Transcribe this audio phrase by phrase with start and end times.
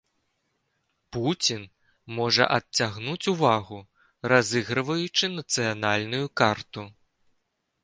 [1.17, 1.65] Пуцін
[2.19, 3.79] можа адцягнуць увагу,
[4.33, 6.81] разыгрываючы нацыянальную карту.